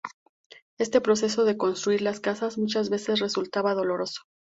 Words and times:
Este 0.79 0.99
proceso 0.99 1.45
de 1.45 1.57
construir 1.57 2.01
las 2.01 2.19
casas, 2.19 2.57
muchas 2.57 2.89
veces 2.89 3.19
resultaba 3.19 3.75
doloroso. 3.75 4.23